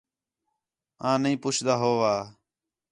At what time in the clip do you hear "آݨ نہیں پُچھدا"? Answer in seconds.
1.09-1.75